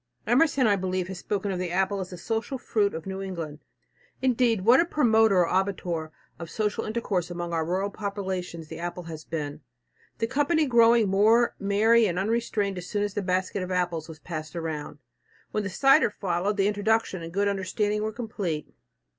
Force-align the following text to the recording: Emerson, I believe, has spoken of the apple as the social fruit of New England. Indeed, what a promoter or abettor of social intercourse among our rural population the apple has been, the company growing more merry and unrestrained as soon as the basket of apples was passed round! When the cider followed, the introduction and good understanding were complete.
Emerson, 0.25 0.65
I 0.65 0.75
believe, 0.77 1.07
has 1.09 1.19
spoken 1.19 1.51
of 1.51 1.59
the 1.59 1.69
apple 1.69 1.99
as 1.99 2.09
the 2.09 2.17
social 2.17 2.57
fruit 2.57 2.95
of 2.95 3.05
New 3.05 3.21
England. 3.21 3.59
Indeed, 4.19 4.61
what 4.65 4.79
a 4.79 4.85
promoter 4.85 5.45
or 5.45 5.45
abettor 5.45 6.11
of 6.39 6.49
social 6.49 6.85
intercourse 6.85 7.29
among 7.29 7.53
our 7.53 7.63
rural 7.63 7.91
population 7.91 8.63
the 8.63 8.79
apple 8.79 9.03
has 9.03 9.23
been, 9.23 9.61
the 10.17 10.25
company 10.25 10.65
growing 10.65 11.07
more 11.07 11.53
merry 11.59 12.07
and 12.07 12.17
unrestrained 12.17 12.79
as 12.79 12.87
soon 12.87 13.03
as 13.03 13.13
the 13.13 13.21
basket 13.21 13.61
of 13.61 13.69
apples 13.69 14.09
was 14.09 14.17
passed 14.17 14.55
round! 14.55 14.97
When 15.51 15.61
the 15.61 15.69
cider 15.69 16.09
followed, 16.09 16.57
the 16.57 16.67
introduction 16.67 17.21
and 17.21 17.31
good 17.31 17.47
understanding 17.47 18.01
were 18.01 18.11
complete. 18.11 18.73